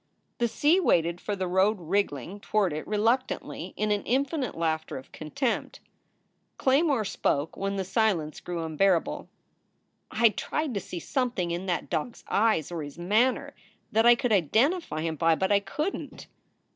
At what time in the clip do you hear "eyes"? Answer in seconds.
12.27-12.71